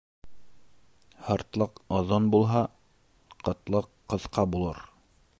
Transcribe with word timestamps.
Һыртлыҡ 1.25 1.75
оҙон 1.97 2.29
булһа, 2.35 2.61
ҡытлыҡ 3.49 3.91
ҡыҫҡа 4.15 4.47
булыр 4.55 4.81